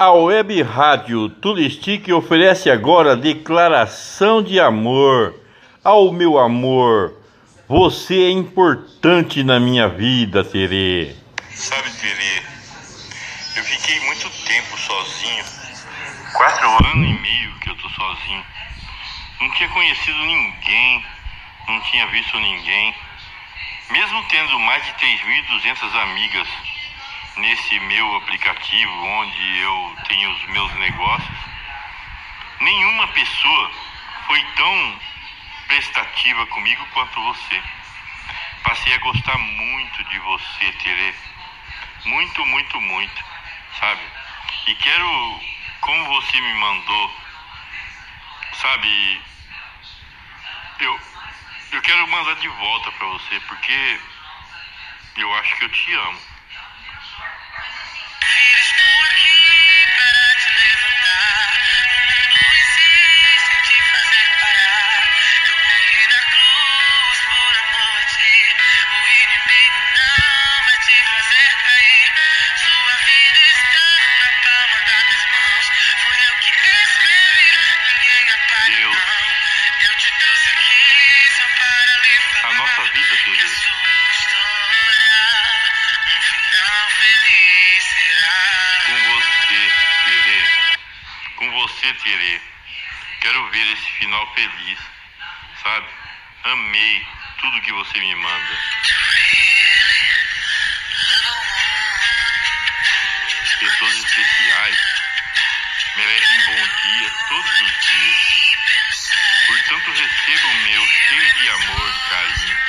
A 0.00 0.12
web 0.12 0.62
rádio 0.62 1.28
Turistique 1.28 2.10
oferece 2.10 2.70
agora 2.70 3.14
declaração 3.14 4.42
de 4.42 4.58
amor 4.58 5.38
ao 5.84 6.10
meu 6.10 6.38
amor. 6.38 7.12
Você 7.68 8.14
é 8.14 8.30
importante 8.30 9.44
na 9.44 9.60
minha 9.60 9.90
vida, 9.90 10.42
Terê. 10.42 11.14
Sabe, 11.50 11.90
Terê, 12.00 12.42
eu 13.56 13.62
fiquei 13.62 14.00
muito 14.06 14.26
tempo 14.46 14.78
sozinho. 14.78 15.44
Quatro 16.32 16.70
anos 16.70 17.06
e 17.06 17.20
meio 17.20 17.58
que 17.60 17.68
eu 17.68 17.76
tô 17.76 17.88
sozinho. 17.90 18.44
Não 19.38 19.50
tinha 19.50 19.68
conhecido 19.68 20.18
ninguém, 20.18 21.04
não 21.68 21.78
tinha 21.90 22.06
visto 22.06 22.40
ninguém. 22.40 22.94
Mesmo 23.90 24.24
tendo 24.30 24.58
mais 24.60 24.82
de 24.82 24.92
3.200 24.92 26.02
amigas 26.04 26.48
nesse 27.36 27.80
meu 27.80 28.16
aplicativo 28.16 29.04
onde 29.04 29.58
eu 29.58 29.96
tenho 30.08 30.30
os 30.30 30.44
meus 30.46 30.74
negócios, 30.74 31.38
nenhuma 32.60 33.08
pessoa 33.08 33.70
foi 34.26 34.42
tão 34.56 35.00
prestativa 35.66 36.46
comigo 36.46 36.86
quanto 36.92 37.22
você. 37.22 37.62
Passei 38.62 38.94
a 38.94 38.98
gostar 38.98 39.38
muito 39.38 40.04
de 40.04 40.18
você, 40.18 40.72
Tere. 40.82 41.14
Muito, 42.04 42.44
muito, 42.46 42.80
muito, 42.80 43.24
sabe? 43.78 44.02
E 44.66 44.74
quero, 44.74 45.40
como 45.80 46.04
você 46.06 46.40
me 46.40 46.54
mandou, 46.54 47.14
sabe? 48.54 49.20
Eu, 50.80 51.00
eu 51.72 51.82
quero 51.82 52.08
mandar 52.08 52.34
de 52.36 52.48
volta 52.48 52.92
para 52.92 53.06
você, 53.06 53.40
porque 53.40 54.00
eu 55.16 55.34
acho 55.36 55.56
que 55.56 55.64
eu 55.64 55.68
te 55.70 55.94
amo. 55.94 56.20
Vida. 82.92 83.16
Com 88.86 88.98
você, 88.98 89.72
Terê. 90.04 90.40
Com 91.36 91.50
você, 91.52 91.94
Terê. 91.94 92.40
Quero 93.20 93.50
ver 93.50 93.66
esse 93.72 93.92
final 93.92 94.34
feliz, 94.34 94.78
sabe? 95.62 95.88
Amei 96.44 97.06
tudo 97.40 97.60
que 97.60 97.72
você 97.72 97.98
me 97.98 98.14
manda. 98.14 98.58
Pessoas 103.60 103.94
especiais 103.94 104.78
merecem 105.96 106.44
bom 106.46 106.66
dia 106.66 107.10
todos 107.28 107.60
os 107.60 107.72
dias. 107.86 109.10
Portanto, 109.46 109.92
receba 109.92 110.46
o 110.46 110.54
meu 110.62 110.86
cheio 110.86 111.34
de 111.34 111.48
amor 111.50 112.08
carinho. 112.08 112.59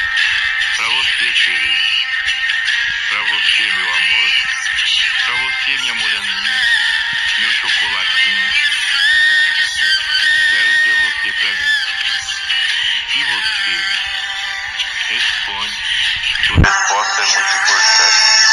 Você, 5.61 5.77
minha 5.77 5.93
moraninha. 5.93 6.61
Meu 7.39 7.51
chocolatinho. 7.51 8.51
Quero 10.49 10.73
ter 10.83 10.95
você 10.95 11.33
para 11.33 11.49
mim. 11.51 11.71
E 13.15 13.23
você? 13.23 13.77
Responde. 15.13 15.79
Sua 16.47 16.57
resposta 16.57 17.21
é 17.21 17.25
muito 17.25 17.55
importante. 17.57 18.51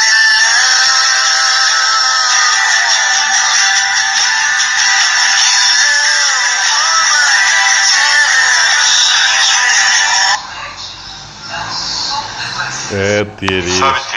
É, 12.91 13.23
Terê. 13.37 13.77
Sabe, 13.77 13.99